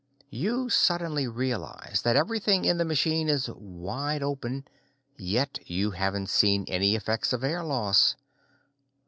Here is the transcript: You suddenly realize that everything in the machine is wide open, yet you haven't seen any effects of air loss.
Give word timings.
You 0.31 0.67
suddenly 0.67 1.27
realize 1.27 2.01
that 2.01 2.15
everything 2.15 2.65
in 2.65 2.79
the 2.79 2.85
machine 2.85 3.29
is 3.29 3.47
wide 3.51 4.23
open, 4.23 4.65
yet 5.15 5.59
you 5.69 5.91
haven't 5.91 6.29
seen 6.31 6.65
any 6.67 6.95
effects 6.95 7.33
of 7.33 7.43
air 7.43 7.63
loss. 7.63 8.15